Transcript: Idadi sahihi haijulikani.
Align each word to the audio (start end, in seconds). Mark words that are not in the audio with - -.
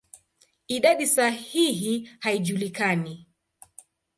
Idadi 0.75 1.05
sahihi 1.15 1.93
haijulikani. 2.23 3.15